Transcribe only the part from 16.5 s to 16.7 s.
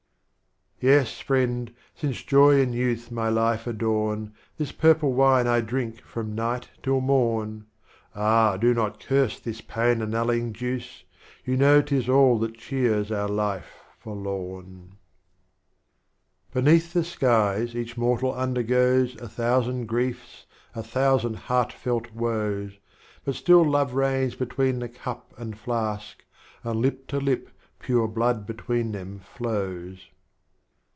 of Omar Khayyam. 41 XIII.